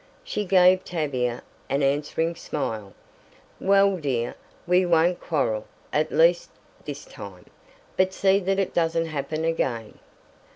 [0.23, 2.93] She gave Tavia an answering smile.
[3.59, 4.33] "Well, dear,
[4.65, 6.49] we won't quarrel, at least
[6.85, 7.45] this time.
[7.97, 9.99] But see that it doesn't happen again."